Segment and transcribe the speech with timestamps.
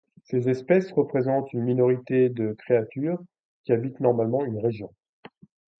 [0.23, 3.21] Ces espèces représentent une minorité des créatures
[3.63, 4.89] qui habitent normalement une région.